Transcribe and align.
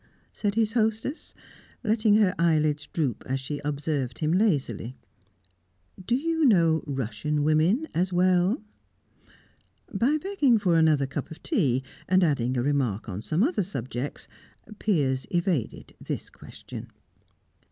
said 0.33 0.55
his 0.55 0.73
hostess, 0.73 1.35
letting 1.83 2.15
her 2.15 2.33
eyelids 2.39 2.87
droop 2.87 3.21
as 3.27 3.39
she 3.39 3.59
observed 3.59 4.17
him 4.17 4.33
lazily. 4.33 4.97
"Do 6.03 6.15
you 6.15 6.43
know 6.45 6.83
Russian 6.87 7.43
women 7.43 7.87
as 7.93 8.11
well?" 8.11 8.63
By 9.93 10.17
begging 10.17 10.57
for 10.57 10.75
another 10.75 11.05
cup 11.05 11.29
of 11.29 11.43
tea, 11.43 11.83
and 12.09 12.23
adding 12.23 12.57
a 12.57 12.63
remark 12.63 13.07
on 13.07 13.21
some 13.21 13.43
other 13.43 13.61
subject, 13.61 14.27
Piers 14.79 15.27
evaded 15.29 15.93
this 16.01 16.31
question. 16.31 16.87